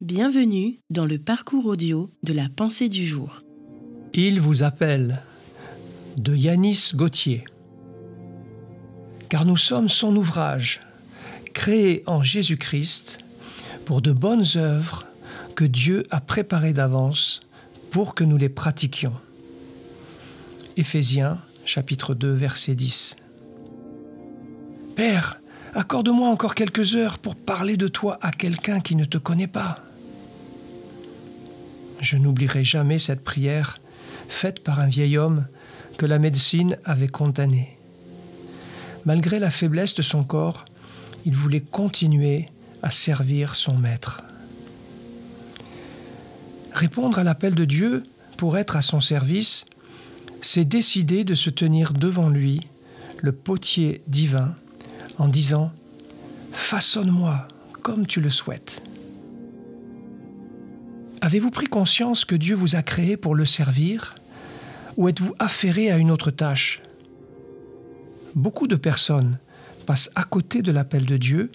Bienvenue 0.00 0.78
dans 0.90 1.06
le 1.06 1.18
parcours 1.18 1.66
audio 1.66 2.12
de 2.22 2.32
la 2.32 2.48
pensée 2.48 2.88
du 2.88 3.04
jour. 3.04 3.42
Il 4.14 4.40
vous 4.40 4.62
appelle 4.62 5.20
de 6.16 6.36
Yanis 6.36 6.92
Gauthier. 6.94 7.42
Car 9.28 9.44
nous 9.44 9.56
sommes 9.56 9.88
son 9.88 10.14
ouvrage, 10.14 10.82
créé 11.52 12.04
en 12.06 12.22
Jésus-Christ 12.22 13.18
pour 13.86 14.00
de 14.00 14.12
bonnes 14.12 14.44
œuvres 14.54 15.04
que 15.56 15.64
Dieu 15.64 16.04
a 16.10 16.20
préparées 16.20 16.74
d'avance 16.74 17.40
pour 17.90 18.14
que 18.14 18.22
nous 18.22 18.36
les 18.36 18.48
pratiquions. 18.48 19.14
Éphésiens 20.76 21.38
chapitre 21.64 22.14
2 22.14 22.30
verset 22.30 22.76
10. 22.76 23.16
Père, 24.94 25.40
accorde-moi 25.74 26.28
encore 26.28 26.54
quelques 26.54 26.94
heures 26.94 27.18
pour 27.18 27.34
parler 27.34 27.76
de 27.76 27.88
toi 27.88 28.16
à 28.22 28.30
quelqu'un 28.30 28.78
qui 28.78 28.94
ne 28.94 29.04
te 29.04 29.18
connaît 29.18 29.48
pas. 29.48 29.74
Je 32.00 32.16
n'oublierai 32.16 32.64
jamais 32.64 32.98
cette 32.98 33.24
prière 33.24 33.80
faite 34.28 34.62
par 34.62 34.80
un 34.80 34.86
vieil 34.86 35.18
homme 35.18 35.46
que 35.96 36.06
la 36.06 36.18
médecine 36.18 36.78
avait 36.84 37.08
condamné. 37.08 37.76
Malgré 39.04 39.38
la 39.38 39.50
faiblesse 39.50 39.94
de 39.94 40.02
son 40.02 40.22
corps, 40.22 40.64
il 41.24 41.34
voulait 41.34 41.60
continuer 41.60 42.46
à 42.82 42.90
servir 42.90 43.54
son 43.54 43.76
maître. 43.76 44.22
Répondre 46.72 47.18
à 47.18 47.24
l'appel 47.24 47.54
de 47.54 47.64
Dieu 47.64 48.04
pour 48.36 48.56
être 48.56 48.76
à 48.76 48.82
son 48.82 49.00
service, 49.00 49.64
c'est 50.40 50.64
décider 50.64 51.24
de 51.24 51.34
se 51.34 51.50
tenir 51.50 51.92
devant 51.92 52.28
lui, 52.28 52.60
le 53.20 53.32
potier 53.32 54.02
divin, 54.06 54.54
en 55.18 55.26
disant⁇ 55.26 55.72
Façonne-moi 56.52 57.48
comme 57.82 58.06
tu 58.06 58.20
le 58.20 58.30
souhaites⁇ 58.30 58.82
Avez-vous 61.28 61.50
pris 61.50 61.66
conscience 61.66 62.24
que 62.24 62.34
Dieu 62.34 62.54
vous 62.54 62.74
a 62.74 62.80
créé 62.80 63.18
pour 63.18 63.34
le 63.34 63.44
servir 63.44 64.14
ou 64.96 65.10
êtes-vous 65.10 65.34
affairé 65.38 65.90
à 65.90 65.98
une 65.98 66.10
autre 66.10 66.30
tâche? 66.30 66.80
Beaucoup 68.34 68.66
de 68.66 68.76
personnes 68.76 69.38
passent 69.84 70.10
à 70.14 70.24
côté 70.24 70.62
de 70.62 70.72
l'appel 70.72 71.04
de 71.04 71.18
Dieu 71.18 71.52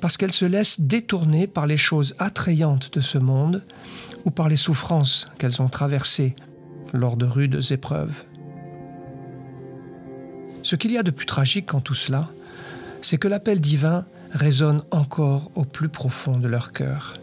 parce 0.00 0.16
qu'elles 0.16 0.30
se 0.30 0.44
laissent 0.44 0.80
détourner 0.80 1.48
par 1.48 1.66
les 1.66 1.76
choses 1.76 2.14
attrayantes 2.20 2.92
de 2.92 3.00
ce 3.00 3.18
monde 3.18 3.64
ou 4.24 4.30
par 4.30 4.48
les 4.48 4.54
souffrances 4.54 5.26
qu'elles 5.36 5.60
ont 5.60 5.68
traversées 5.68 6.36
lors 6.92 7.16
de 7.16 7.26
rudes 7.26 7.60
épreuves. 7.72 8.22
Ce 10.62 10.76
qu'il 10.76 10.92
y 10.92 10.96
a 10.98 11.02
de 11.02 11.10
plus 11.10 11.26
tragique 11.26 11.74
en 11.74 11.80
tout 11.80 11.94
cela, 11.94 12.20
c'est 13.02 13.18
que 13.18 13.26
l'appel 13.26 13.60
divin 13.60 14.06
résonne 14.30 14.84
encore 14.92 15.50
au 15.56 15.64
plus 15.64 15.88
profond 15.88 16.38
de 16.38 16.46
leur 16.46 16.70
cœur 16.70 17.14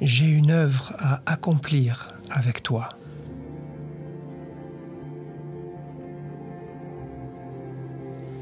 j'ai 0.00 0.26
une 0.26 0.50
œuvre 0.50 0.92
à 0.98 1.22
accomplir 1.26 2.08
avec 2.30 2.62
toi. 2.62 2.88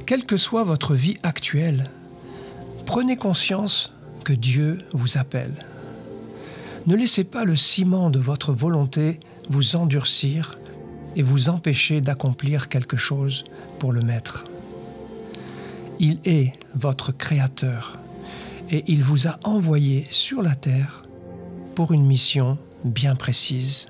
Quelle 0.07 0.25
que 0.25 0.37
soit 0.37 0.65
votre 0.65 0.95
vie 0.95 1.17
actuelle, 1.23 1.85
prenez 2.85 3.17
conscience 3.17 3.95
que 4.25 4.33
Dieu 4.33 4.79
vous 4.93 5.17
appelle. 5.17 5.55
Ne 6.87 6.97
laissez 6.97 7.25
pas 7.25 7.45
le 7.45 7.57
ciment 7.57 8.11
de 8.11 8.19
votre 8.19 8.53
volonté 8.53 9.19
vous 9.49 9.77
endurcir 9.77 10.59
et 11.17 11.23
vous 11.23 11.49
empêcher 11.49 12.01
d'accomplir 12.01 12.69
quelque 12.69 12.97
chose 12.97 13.45
pour 13.79 13.93
le 13.93 14.03
Maître. 14.03 14.45
Il 16.01 16.19
est 16.25 16.53
votre 16.75 17.13
Créateur 17.13 17.99
et 18.71 18.85
il 18.89 19.03
vous 19.03 19.27
a 19.27 19.39
envoyé 19.45 20.05
sur 20.11 20.43
la 20.43 20.55
terre 20.55 21.04
pour 21.75 21.93
une 21.93 22.07
mission 22.07 22.57
bien 22.85 23.17
précise. 23.17 23.87